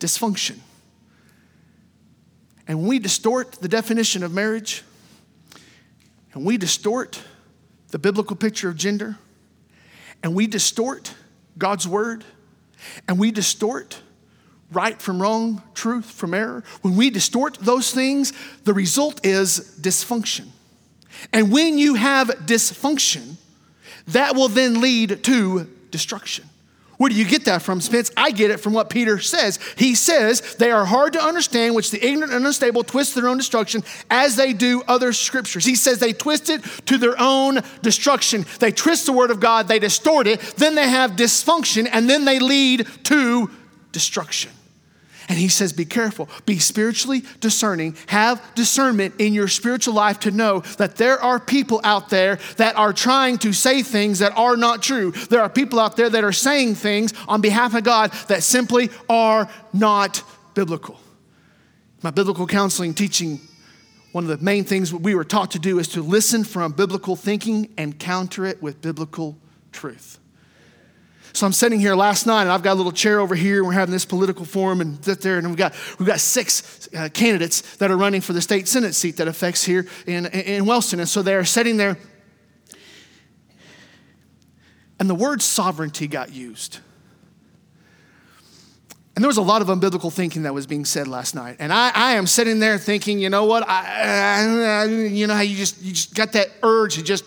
[0.00, 0.58] dysfunction.
[2.66, 4.82] And we distort the definition of marriage,
[6.32, 7.20] and we distort
[7.90, 9.16] the biblical picture of gender,
[10.22, 11.14] and we distort
[11.58, 12.24] God's word,
[13.06, 14.00] and we distort
[14.72, 18.32] right from wrong, truth from error, when we distort those things,
[18.64, 20.46] the result is dysfunction.
[21.32, 23.36] And when you have dysfunction,
[24.08, 26.44] that will then lead to destruction.
[26.96, 28.10] Where do you get that from, Spence?
[28.16, 29.58] I get it from what Peter says.
[29.76, 33.36] He says they are hard to understand, which the ignorant and unstable twist their own
[33.36, 35.64] destruction as they do other scriptures.
[35.64, 38.46] He says they twist it to their own destruction.
[38.60, 42.24] They twist the word of God, they distort it, then they have dysfunction, and then
[42.24, 43.50] they lead to
[43.92, 44.50] destruction.
[45.28, 50.30] And he says, Be careful, be spiritually discerning, have discernment in your spiritual life to
[50.30, 54.56] know that there are people out there that are trying to say things that are
[54.56, 55.12] not true.
[55.12, 58.90] There are people out there that are saying things on behalf of God that simply
[59.08, 60.22] are not
[60.54, 60.98] biblical.
[62.02, 63.40] My biblical counseling teaching,
[64.12, 67.16] one of the main things we were taught to do is to listen from biblical
[67.16, 69.38] thinking and counter it with biblical
[69.72, 70.18] truth.
[71.34, 73.66] So I'm sitting here last night, and I've got a little chair over here, and
[73.66, 77.08] we're having this political forum, and sit there, and we've got we've got six uh,
[77.12, 81.00] candidates that are running for the state senate seat that affects here in in Wellston,
[81.00, 81.98] and so they're sitting there,
[85.00, 86.78] and the word sovereignty got used.
[89.16, 91.56] And there was a lot of unbiblical thinking that was being said last night.
[91.60, 93.62] And I, I am sitting there thinking, you know what?
[93.68, 97.24] I, I, you know how you just, you just got that urge to just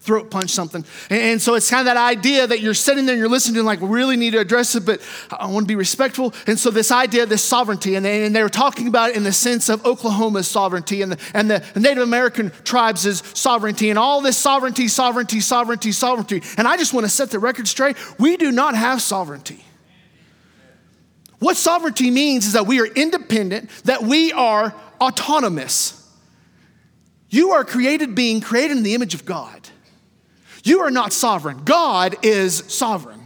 [0.00, 0.84] throat punch something.
[1.10, 3.62] And, so it's kind of that idea that you're sitting there and you're listening to,
[3.62, 6.32] like, we really need to address it, but I want to be respectful.
[6.46, 9.24] And so this idea, this sovereignty, and they, and they were talking about it in
[9.24, 14.22] the sense of Oklahoma's sovereignty and the, and the Native American tribes' sovereignty and all
[14.22, 16.42] this sovereignty, sovereignty, sovereignty, sovereignty.
[16.56, 17.96] And I just want to set the record straight.
[18.18, 19.64] We do not have sovereignty.
[21.40, 25.96] What sovereignty means is that we are independent, that we are autonomous.
[27.28, 29.68] You are created being created in the image of God.
[30.64, 31.64] You are not sovereign.
[31.64, 33.20] God is sovereign.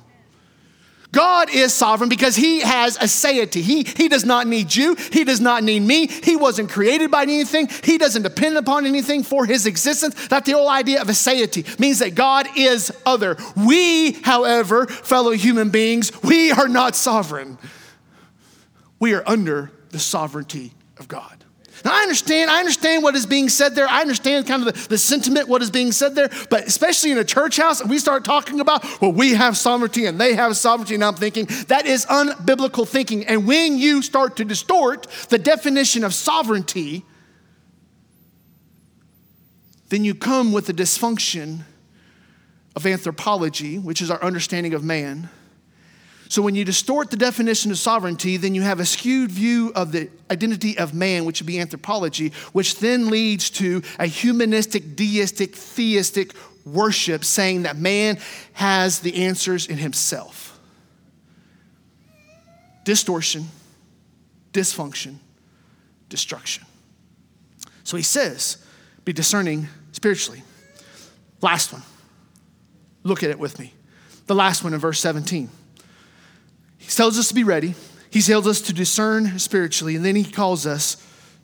[1.14, 3.62] God is sovereign because he has aseity.
[3.62, 4.96] He, he does not need you.
[4.96, 6.08] He does not need me.
[6.08, 7.68] He wasn't created by anything.
[7.84, 10.26] He doesn't depend upon anything for his existence.
[10.26, 13.36] That the whole idea of aseity means that God is other.
[13.56, 17.58] We, however, fellow human beings, we are not sovereign.
[18.98, 21.43] We are under the sovereignty of God.
[21.84, 23.88] Now, I understand, I understand what is being said there.
[23.88, 26.30] I understand kind of the, the sentiment, what is being said there.
[26.50, 30.06] But especially in a church house, and we start talking about, well, we have sovereignty
[30.06, 30.94] and they have sovereignty.
[30.94, 33.26] And I'm thinking, that is unbiblical thinking.
[33.26, 37.04] And when you start to distort the definition of sovereignty,
[39.88, 41.60] then you come with the dysfunction
[42.76, 45.30] of anthropology, which is our understanding of man
[46.28, 49.92] so when you distort the definition of sovereignty, then you have a skewed view of
[49.92, 55.54] the identity of man, which would be anthropology, which then leads to a humanistic, deistic,
[55.54, 56.32] theistic
[56.64, 58.18] worship, saying that man
[58.54, 60.58] has the answers in himself.
[62.84, 63.46] Distortion,
[64.52, 65.16] dysfunction,
[66.08, 66.64] destruction.
[67.82, 68.64] So he says,
[69.04, 70.42] be discerning spiritually.
[71.42, 71.82] Last one.
[73.02, 73.74] Look at it with me.
[74.26, 75.50] The last one in verse 17.
[76.84, 77.74] He tells us to be ready.
[78.10, 80.96] He tells us to discern spiritually, and then he calls us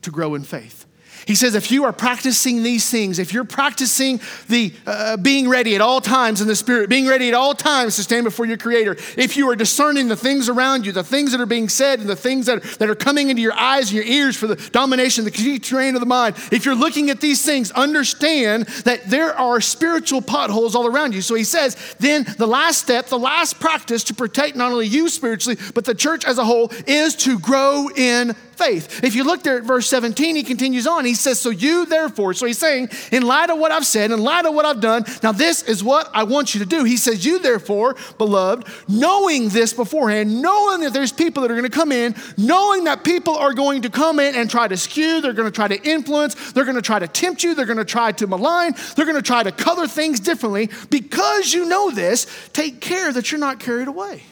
[0.03, 0.80] to grow in faith.
[1.26, 5.74] He says, if you are practicing these things, if you're practicing the uh, being ready
[5.74, 8.56] at all times in the Spirit, being ready at all times to stand before your
[8.56, 12.00] Creator, if you are discerning the things around you, the things that are being said,
[12.00, 14.46] and the things that are, that are coming into your eyes and your ears for
[14.46, 19.09] the domination, the terrain of the mind, if you're looking at these things, understand that
[19.09, 21.22] there are spiritual potholes all around you.
[21.22, 25.09] So he says, then the last step, the last practice to protect not only you
[25.09, 29.02] spiritually, but the church as a whole is to grow in faith.
[29.02, 31.06] If you look there at verse 17, he continues on.
[31.06, 34.20] He says, So you therefore, so he's saying, in light of what I've said, in
[34.20, 36.85] light of what I've done, now this is what I want you to do.
[36.85, 41.70] He says, You therefore, beloved, knowing this beforehand, knowing that there's people that are going
[41.70, 45.20] to come in, knowing that people are going to come in and try to skew,
[45.20, 47.79] they're going to try to influence, they're going to try to tempt you, they're going
[47.79, 50.70] to try to malign, they're going to try to color things differently.
[50.90, 54.23] Because you know this, take care that you're not carried away.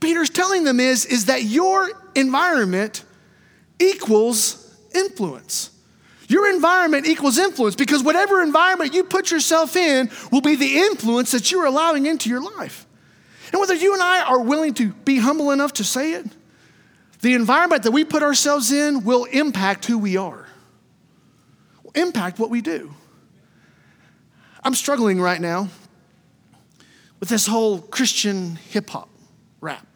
[0.00, 3.04] Peter's telling them is, is that your environment
[3.78, 4.65] equals
[4.96, 5.70] influence.
[6.28, 11.30] Your environment equals influence because whatever environment you put yourself in will be the influence
[11.32, 12.86] that you're allowing into your life.
[13.52, 16.26] And whether you and I are willing to be humble enough to say it,
[17.20, 20.46] the environment that we put ourselves in will impact who we are,
[21.82, 22.92] will impact what we do.
[24.64, 25.68] I'm struggling right now
[27.20, 29.08] with this whole Christian hip hop
[29.60, 29.86] rap.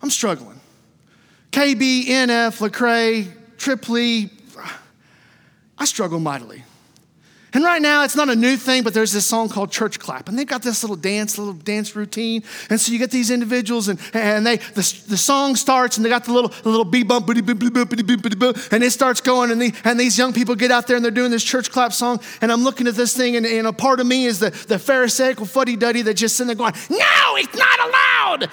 [0.00, 0.60] I'm struggling.
[1.50, 4.30] KBNF, Lecrae, Trip Lee,
[5.76, 6.64] I struggle mightily.
[7.54, 10.28] And right now, it's not a new thing, but there's this song called Church Clap.
[10.28, 12.42] And they've got this little dance, little dance routine.
[12.68, 16.10] And so you get these individuals, and, and they the, the song starts, and they
[16.10, 20.18] got the little, the little beep bump, and it starts going, and, the, and these
[20.18, 22.20] young people get out there and they're doing this church clap song.
[22.42, 24.78] And I'm looking at this thing, and, and a part of me is the, the
[24.78, 28.50] Pharisaical fuddy duddy that just sitting there going, No, it's not allowed.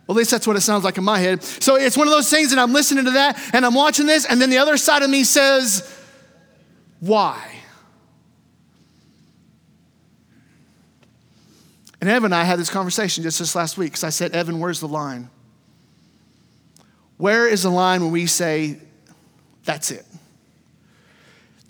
[0.11, 1.43] at least that's what it sounds like in my head.
[1.43, 4.25] So it's one of those things, and I'm listening to that, and I'm watching this,
[4.25, 5.89] and then the other side of me says,
[6.99, 7.55] Why?
[11.99, 14.59] And Evan and I had this conversation just this last week because I said, Evan,
[14.59, 15.29] where's the line?
[17.17, 18.79] Where is the line when we say,
[19.65, 20.05] That's it?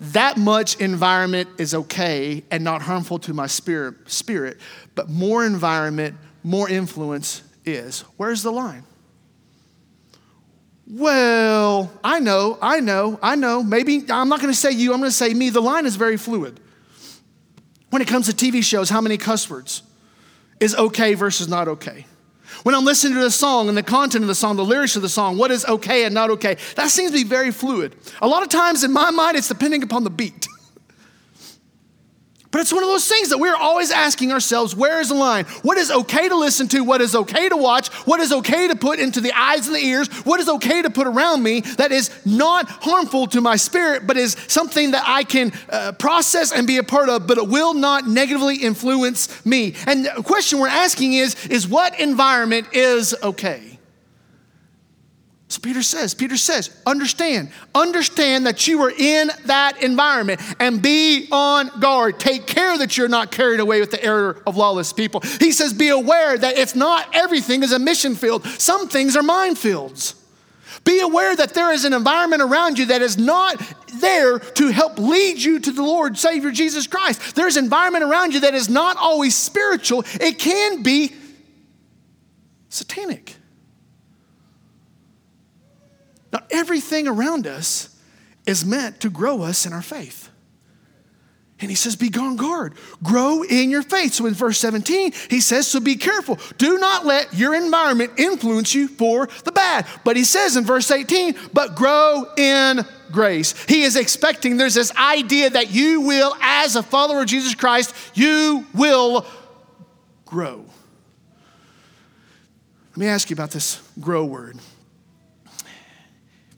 [0.00, 4.58] That much environment is okay and not harmful to my spirit, spirit
[4.94, 8.00] but more environment, more influence is.
[8.16, 8.84] Where's the line?
[10.86, 13.62] Well, I know, I know, I know.
[13.62, 15.48] Maybe I'm not going to say you, I'm going to say me.
[15.50, 16.60] The line is very fluid.
[17.90, 19.82] When it comes to TV shows, how many cuss words
[20.60, 22.06] is okay versus not okay?
[22.62, 25.02] When I'm listening to the song and the content of the song, the lyrics of
[25.02, 27.96] the song, what is okay and not okay, that seems to be very fluid.
[28.20, 30.46] A lot of times in my mind, it's depending upon the beat.
[32.52, 35.46] But it's one of those things that we're always asking ourselves where is the line?
[35.62, 36.84] What is okay to listen to?
[36.84, 37.88] What is okay to watch?
[38.06, 40.08] What is okay to put into the eyes and the ears?
[40.26, 44.18] What is okay to put around me that is not harmful to my spirit, but
[44.18, 47.72] is something that I can uh, process and be a part of, but it will
[47.72, 49.74] not negatively influence me?
[49.86, 53.71] And the question we're asking is, is what environment is okay?
[55.52, 61.28] So Peter says, Peter says, understand, understand that you are in that environment and be
[61.30, 62.18] on guard.
[62.18, 65.20] Take care that you're not carried away with the error of lawless people.
[65.20, 68.46] He says, be aware that if not everything is a mission field.
[68.46, 70.14] Some things are minefields.
[70.84, 73.60] Be aware that there is an environment around you that is not
[73.96, 77.36] there to help lead you to the Lord, Savior Jesus Christ.
[77.36, 80.02] There's environment around you that is not always spiritual.
[80.18, 81.12] It can be
[82.70, 83.36] satanic.
[86.32, 87.94] Now, everything around us
[88.46, 90.30] is meant to grow us in our faith.
[91.62, 94.14] And he says, Be on guard, grow in your faith.
[94.14, 96.38] So in verse 17, he says, So be careful.
[96.58, 99.86] Do not let your environment influence you for the bad.
[100.04, 102.80] But he says in verse 18, But grow in
[103.12, 103.54] grace.
[103.66, 107.94] He is expecting there's this idea that you will, as a follower of Jesus Christ,
[108.14, 109.24] you will
[110.24, 110.64] grow.
[112.90, 114.58] Let me ask you about this grow word.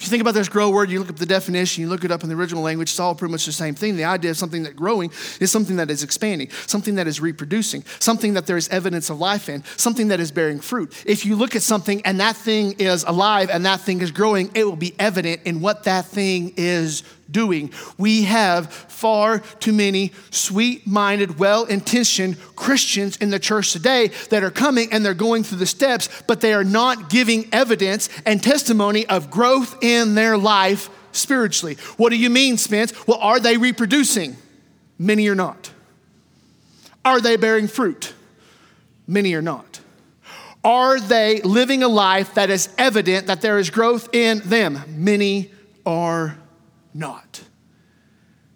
[0.04, 2.10] If you think about this grow word, you look up the definition, you look it
[2.10, 3.96] up in the original language, it's all pretty much the same thing.
[3.96, 7.84] The idea of something that growing is something that is expanding, something that is reproducing,
[8.00, 10.92] something that there is evidence of life in, something that is bearing fruit.
[11.06, 14.50] If you look at something and that thing is alive and that thing is growing,
[14.54, 17.72] it will be evident in what that thing is doing.
[17.98, 24.42] We have far too many sweet minded, well intentioned Christians in the church today that
[24.42, 28.42] are coming and they're going through the steps, but they are not giving evidence and
[28.42, 31.76] testimony of growth in their life spiritually.
[31.96, 33.06] What do you mean, Spence?
[33.06, 34.36] Well, are they reproducing?
[34.98, 35.70] Many are not.
[37.04, 38.14] Are they bearing fruit?
[39.06, 39.80] Many are not.
[40.64, 44.82] Are they living a life that is evident that there is growth in them?
[44.88, 45.50] Many
[45.84, 46.38] are
[46.94, 47.42] not.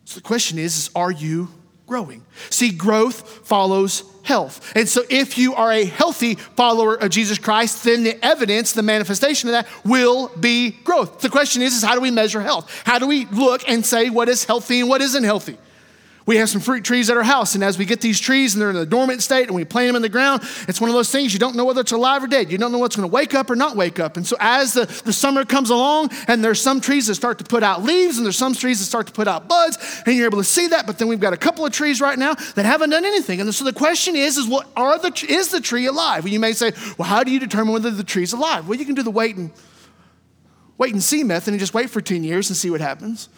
[0.05, 1.49] So the question is, is are you
[1.87, 2.25] growing?
[2.51, 4.73] See, growth follows health.
[4.77, 8.83] And so if you are a healthy follower of Jesus Christ, then the evidence, the
[8.83, 11.21] manifestation of that will be growth.
[11.21, 12.83] The question is, is how do we measure health?
[12.85, 15.59] How do we look and say what is healthy and what isn't healthy?
[16.29, 18.61] We have some fruit trees at our house, and as we get these trees and
[18.61, 20.95] they're in a dormant state and we plant them in the ground, it's one of
[20.95, 22.53] those things you don't know whether it's alive or dead.
[22.53, 24.19] You don't know what's going to wake up or not wake up.
[24.19, 27.45] And so as the, the summer comes along, and there's some trees that start to
[27.45, 30.27] put out leaves, and there's some trees that start to put out buds, and you're
[30.27, 30.87] able to see that.
[30.87, 33.41] But then we've got a couple of trees right now that haven't done anything.
[33.41, 36.25] And so the question is, is what are the is the tree alive?
[36.25, 38.69] Well, you may say, well, how do you determine whether the tree's alive?
[38.69, 39.51] Well, you can do the wait and
[40.77, 43.31] wait and see method and just wait for 10 years and see what happens.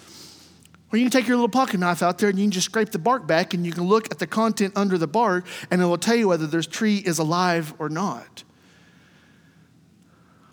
[0.93, 2.91] Or you can take your little pocket knife out there and you can just scrape
[2.91, 5.85] the bark back and you can look at the content under the bark and it
[5.85, 8.43] will tell you whether this tree is alive or not.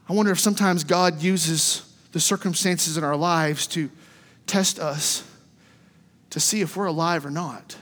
[0.07, 3.89] I wonder if sometimes God uses the circumstances in our lives to
[4.45, 5.23] test us
[6.29, 7.75] to see if we're alive or not.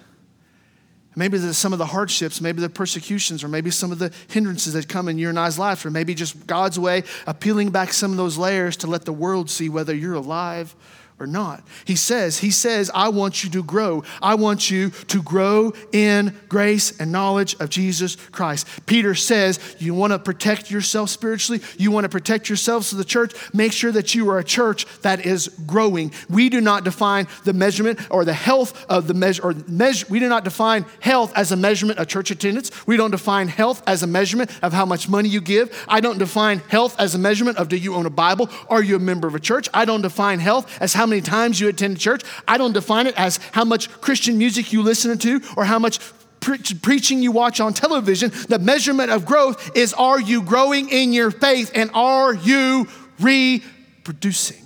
[1.17, 4.89] Maybe some of the hardships, maybe the persecutions, or maybe some of the hindrances that
[4.89, 8.11] come in your and I's life, or maybe just God's way of peeling back some
[8.11, 10.75] of those layers to let the world see whether you're alive
[11.19, 11.63] or not.
[11.85, 14.03] He says, He says, I want you to grow.
[14.21, 18.67] I want you to grow in grace and knowledge of Jesus Christ.
[18.85, 21.61] Peter says, You want to protect yourself spiritually?
[21.77, 23.33] You want to protect yourselves to the church?
[23.53, 26.11] Make sure that you are a church that is growing.
[26.29, 30.19] We do not define the measurement or the health of the measure, or measure, we
[30.19, 32.71] do not define health as a measurement of church attendance.
[32.85, 35.85] We don't define health as a measurement of how much money you give.
[35.87, 38.49] I don't define health as a measurement of do you own a Bible?
[38.69, 39.69] Are you a member of a church?
[39.73, 42.23] I don't define health as how many times you attend church.
[42.47, 45.99] I don't define it as how much Christian music you listen to or how much
[46.39, 48.31] pre- preaching you watch on television.
[48.47, 52.87] The measurement of growth is are you growing in your faith and are you
[53.19, 54.63] reproducing?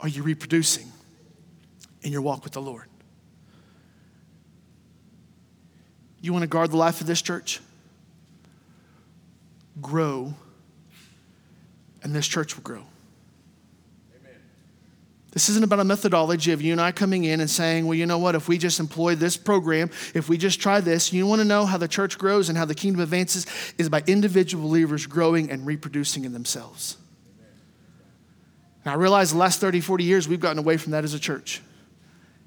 [0.00, 0.90] Are you reproducing
[2.02, 2.86] in your walk with the Lord?
[6.20, 7.60] You want to guard the life of this church?
[9.80, 10.34] Grow,
[12.02, 12.84] and this church will grow.
[15.32, 18.04] This isn't about a methodology of you and I coming in and saying, well, you
[18.04, 21.40] know what, if we just employ this program, if we just try this, you want
[21.40, 23.46] to know how the church grows and how the kingdom advances
[23.78, 26.98] is by individual believers growing and reproducing in themselves.
[28.84, 31.20] Now, I realize the last 30, 40 years we've gotten away from that as a
[31.20, 31.62] church,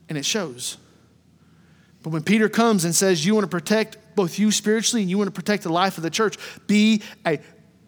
[0.07, 0.77] and it shows.
[2.03, 5.17] But when Peter comes and says, You want to protect both you spiritually and you
[5.17, 7.39] want to protect the life of the church, be a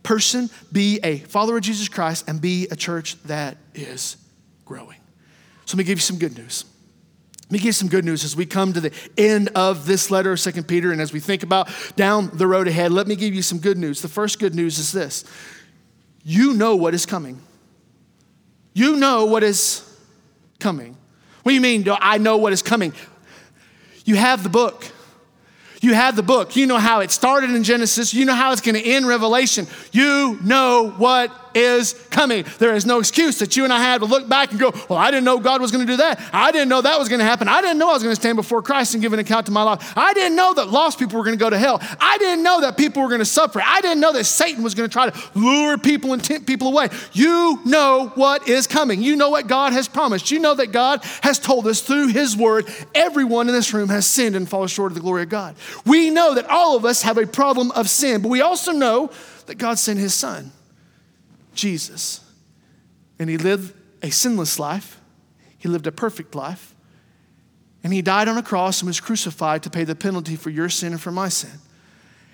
[0.01, 4.17] person, be a follower of Jesus Christ, and be a church that is
[4.67, 4.99] growing.
[5.65, 6.65] So let me give you some good news.
[7.45, 10.11] Let me give you some good news as we come to the end of this
[10.11, 12.91] letter of 2 Peter and as we think about down the road ahead.
[12.91, 14.01] Let me give you some good news.
[14.01, 15.23] The first good news is this
[16.23, 17.39] you know what is coming.
[18.73, 19.81] You know what is
[20.59, 20.97] coming.
[21.43, 22.91] What do you mean, do I know what is coming?
[24.03, 24.85] You have the book.
[25.81, 26.57] You have the book.
[26.57, 28.13] You know how it started in Genesis.
[28.13, 29.67] You know how it's going to end Revelation.
[29.93, 32.45] You know what is coming.
[32.59, 34.99] There is no excuse that you and I have to look back and go, Well,
[34.99, 36.21] I didn't know God was going to do that.
[36.31, 37.47] I didn't know that was going to happen.
[37.47, 39.51] I didn't know I was going to stand before Christ and give an account to
[39.51, 39.93] my life.
[39.97, 41.79] I didn't know that lost people were going to go to hell.
[41.99, 43.61] I didn't know that people were going to suffer.
[43.63, 46.67] I didn't know that Satan was going to try to lure people and tempt people
[46.67, 46.89] away.
[47.13, 49.01] You know what is coming.
[49.01, 50.31] You know what God has promised.
[50.31, 54.05] You know that God has told us through His word, everyone in this room has
[54.05, 55.55] sinned and fallen short of the glory of God.
[55.85, 59.09] We know that all of us have a problem of sin, but we also know
[59.47, 60.51] that God sent His Son.
[61.57, 62.21] Jesus.
[63.19, 65.01] And he lived a sinless life,
[65.57, 66.73] he lived a perfect life,
[67.83, 70.69] and he died on a cross and was crucified to pay the penalty for your
[70.69, 71.51] sin and for my sin.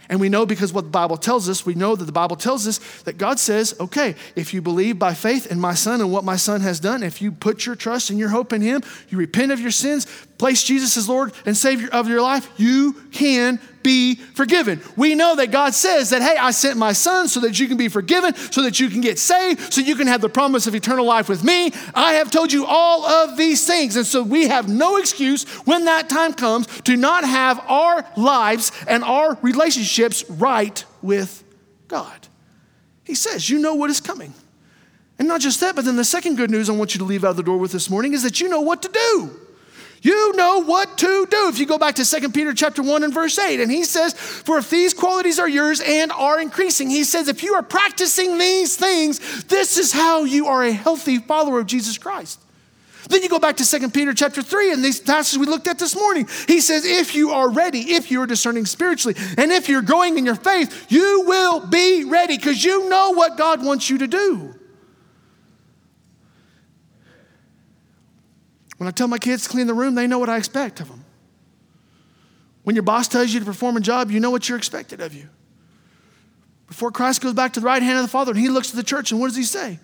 [0.09, 2.67] And we know because what the Bible tells us, we know that the Bible tells
[2.67, 6.25] us that God says, okay, if you believe by faith in my son and what
[6.25, 9.17] my son has done, if you put your trust and your hope in him, you
[9.17, 10.05] repent of your sins,
[10.43, 14.81] place Jesus as Lord and Savior of your life, you can be forgiven.
[14.97, 17.77] We know that God says that, hey, I sent my son so that you can
[17.77, 20.75] be forgiven, so that you can get saved, so you can have the promise of
[20.75, 21.71] eternal life with me.
[21.95, 23.95] I have told you all of these things.
[23.95, 28.73] And so we have no excuse when that time comes to not have our lives
[28.85, 31.41] and our relationships right with
[31.87, 32.27] God.
[33.05, 34.33] He says, you know what is coming.
[35.17, 37.23] And not just that, but then the second good news I want you to leave
[37.23, 39.39] out the door with this morning is that you know what to do.
[40.03, 41.47] You know what to do.
[41.47, 44.13] If you go back to 2 Peter chapter 1 and verse 8, and he says,
[44.13, 48.37] For if these qualities are yours and are increasing, he says, if you are practicing
[48.37, 52.41] these things, this is how you are a healthy follower of Jesus Christ.
[53.07, 55.79] Then you go back to 2 Peter chapter 3 and these passages we looked at
[55.79, 56.27] this morning.
[56.47, 60.17] He says, if you are ready, if you are discerning spiritually, and if you're growing
[60.17, 64.07] in your faith, you will be ready because you know what God wants you to
[64.07, 64.52] do.
[68.83, 70.89] When I tell my kids to clean the room, they know what I expect of
[70.89, 71.05] them.
[72.63, 75.13] When your boss tells you to perform a job, you know what you're expected of
[75.13, 75.29] you.
[76.67, 78.75] Before Christ goes back to the right hand of the Father and he looks to
[78.75, 79.79] the church, and what does he say?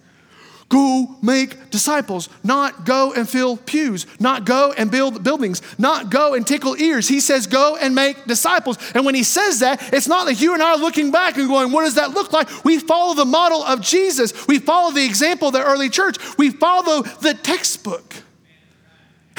[0.67, 6.33] Go make disciples, not go and fill pews, not go and build buildings, not go
[6.33, 7.07] and tickle ears.
[7.07, 8.77] He says, go and make disciples.
[8.93, 11.47] And when he says that, it's not like you and I are looking back and
[11.47, 12.65] going, what does that look like?
[12.65, 14.45] We follow the model of Jesus.
[14.45, 16.17] We follow the example of the early church.
[16.37, 18.23] We follow the textbook.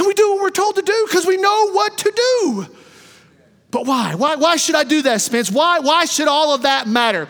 [0.01, 2.67] And we do what we're told to do because we know what to do.
[3.71, 4.15] But why?
[4.15, 4.37] why?
[4.37, 5.51] Why should I do that, Spence?
[5.51, 7.29] Why, why should all of that matter?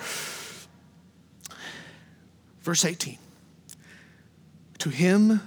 [2.63, 3.19] Verse 18
[4.79, 5.41] To him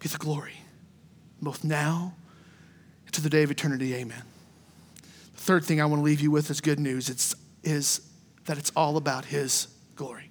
[0.00, 0.54] be the glory,
[1.40, 2.14] both now
[3.06, 3.94] and to the day of eternity.
[3.94, 4.24] Amen.
[5.36, 7.08] The third thing I want to leave you with is good news.
[7.08, 8.00] It's is
[8.46, 10.27] that it's all about his glory.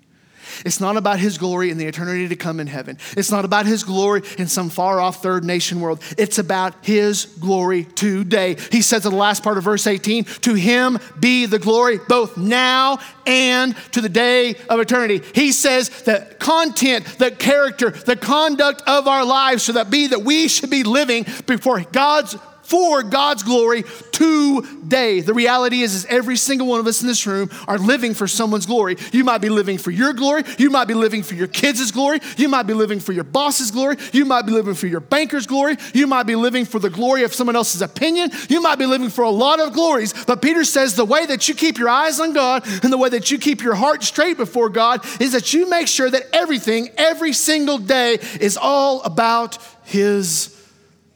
[0.66, 2.98] It's not about his glory in the eternity to come in heaven.
[3.16, 6.02] It's not about his glory in some far off third nation world.
[6.18, 8.58] It's about his glory today.
[8.72, 12.38] He says in the last part of verse 18, To him be the glory both
[12.38, 15.22] now and to the day of eternity.
[15.34, 20.24] He says the content, the character, the conduct of our lives should that be that
[20.24, 22.36] we should be living before God's
[22.68, 25.22] for God's glory today.
[25.22, 28.28] The reality is, is every single one of us in this room are living for
[28.28, 28.98] someone's glory.
[29.14, 30.44] You might be living for your glory.
[30.58, 32.20] You might be living for your kids' glory.
[32.36, 33.96] You might be living for your boss's glory.
[34.12, 35.78] You might be living for your banker's glory.
[35.94, 38.32] You might be living for the glory of someone else's opinion.
[38.50, 40.14] You might be living for a lot of glories.
[40.26, 43.08] But Peter says the way that you keep your eyes on God and the way
[43.10, 46.90] that you keep your heart straight before God is that you make sure that everything,
[46.98, 50.54] every single day, is all about His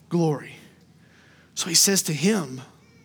[0.07, 0.50] glory.
[1.61, 2.59] So he says, To him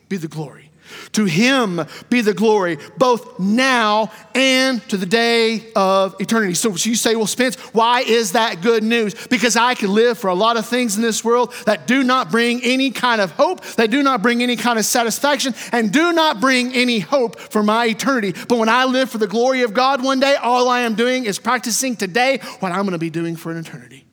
[0.09, 0.71] be the glory.
[1.13, 6.55] To him be the glory, both now and to the day of eternity.
[6.55, 9.13] So you say, Well, Spence, why is that good news?
[9.27, 12.31] Because I can live for a lot of things in this world that do not
[12.31, 16.15] bring any kind of hope, that do not bring any kind of satisfaction, and do
[16.15, 18.33] not bring any hope for my eternity.
[18.49, 21.27] But when I live for the glory of God one day, all I am doing
[21.27, 24.07] is practicing today what I'm going to be doing for an eternity.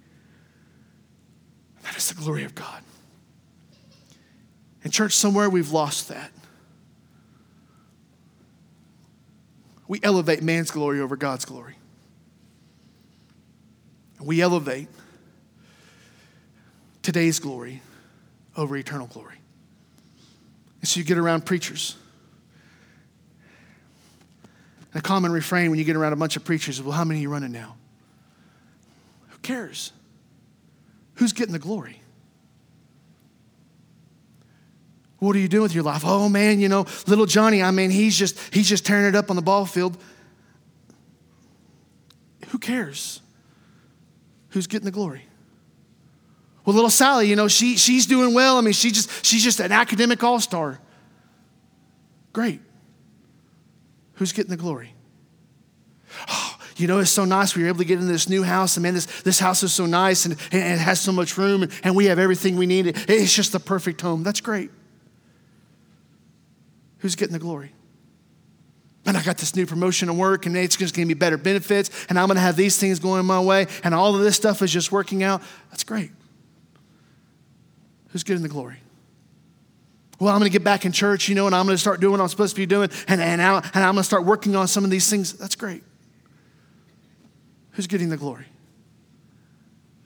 [1.83, 2.83] That is the glory of God.
[4.83, 6.31] In church, somewhere we've lost that.
[9.87, 11.75] We elevate man's glory over God's glory.
[14.21, 14.87] We elevate
[17.01, 17.81] today's glory
[18.55, 19.35] over eternal glory.
[20.79, 21.97] And so you get around preachers.
[24.93, 27.03] And a common refrain when you get around a bunch of preachers is, well, how
[27.03, 27.75] many are you running now?
[29.29, 29.91] Who cares?
[31.15, 32.02] Who's getting the glory?
[35.23, 36.03] What are you doing with your life?
[36.05, 39.29] Oh man, you know, little Johnny, I mean, he's just he's just tearing it up
[39.29, 39.97] on the ball field.
[42.49, 43.21] Who cares?
[44.49, 45.25] Who's getting the glory?
[46.65, 48.57] Well, little Sally, you know, she she's doing well.
[48.57, 50.79] I mean, she just she's just an academic all-star.
[52.33, 52.59] Great.
[54.15, 54.93] Who's getting the glory?
[56.29, 57.55] Oh, you know, it's so nice.
[57.55, 59.73] We were able to get into this new house, and man, this, this house is
[59.73, 62.65] so nice and, and it has so much room, and, and we have everything we
[62.65, 62.87] need.
[63.07, 64.23] It's just the perfect home.
[64.23, 64.69] That's great.
[67.03, 67.73] Who's getting the glory?
[69.05, 71.91] And I got this new promotion at work, and it's just gonna be better benefits,
[72.07, 74.71] and I'm gonna have these things going my way, and all of this stuff is
[74.71, 75.41] just working out.
[75.69, 76.11] That's great.
[78.07, 78.77] Who's getting the glory?
[80.17, 82.21] Well, I'm gonna get back in church, you know, and I'm gonna start doing what
[82.21, 84.85] I'm supposed to be doing, and, and, I, and I'm gonna start working on some
[84.85, 85.33] of these things.
[85.33, 85.83] That's great.
[87.71, 88.45] Who's getting the glory?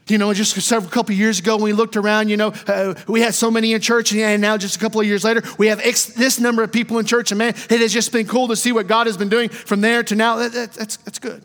[0.10, 3.22] You know, just several couple years ago, when we looked around, you know, uh, we
[3.22, 5.82] had so many in church, and now just a couple of years later, we have
[5.82, 8.56] X, this number of people in church, and man, it has just been cool to
[8.56, 10.38] see what God has been doing from there to now.
[10.38, 11.44] That, that, that's, that's good.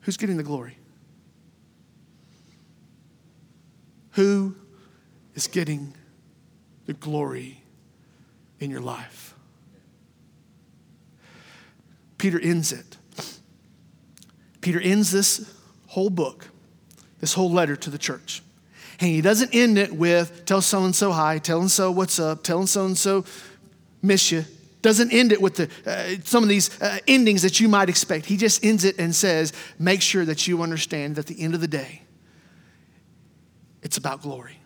[0.00, 0.76] Who's getting the glory?
[4.12, 4.56] Who
[5.34, 5.94] is getting
[6.86, 7.62] the glory
[8.58, 9.34] in your life?
[12.16, 12.96] Peter ends it.
[14.60, 15.54] Peter ends this
[15.88, 16.48] whole book,
[17.18, 18.42] this whole letter to the church.
[19.00, 22.18] And he doesn't end it with, tell so and so hi, tell and so what's
[22.18, 23.24] up, tell and so and so
[24.02, 24.44] miss you.
[24.82, 28.26] Doesn't end it with the, uh, some of these uh, endings that you might expect.
[28.26, 31.54] He just ends it and says, make sure that you understand that at the end
[31.54, 32.02] of the day,
[33.82, 34.58] it's about glory.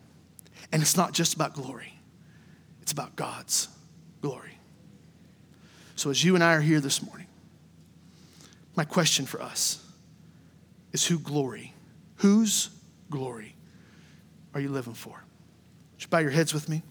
[0.71, 1.95] And it's not just about glory,
[2.81, 3.69] it's about God's
[4.23, 4.59] glory.
[5.95, 7.27] So as you and I are here this morning,
[8.75, 9.82] my question for us
[10.93, 11.75] is who glory?
[12.17, 12.71] Whose
[13.11, 13.57] glory
[14.55, 15.25] are you living for?
[15.93, 16.83] Would you bow your heads with me?